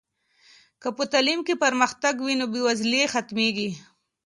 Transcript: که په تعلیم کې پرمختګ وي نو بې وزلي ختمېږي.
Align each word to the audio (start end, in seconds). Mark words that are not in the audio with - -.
که 0.81 0.89
په 0.97 1.03
تعلیم 1.11 1.39
کې 1.47 1.61
پرمختګ 1.63 2.15
وي 2.21 2.35
نو 2.39 2.45
بې 2.53 2.61
وزلي 2.67 3.01
ختمېږي. 3.13 3.69